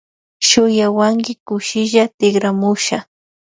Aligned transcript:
Shuyawanki 0.47 1.31
kutsilla 1.47 2.03
tikramusha. 2.17 2.97